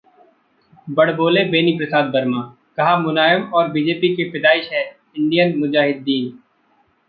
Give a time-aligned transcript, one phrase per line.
[0.87, 2.41] 'बड़बोले' बेनी प्रसाद वर्मा,
[2.77, 6.37] कहा- मुलायम और बीजेपी की पैदाइश है इंडियन मुजाहिद्दीन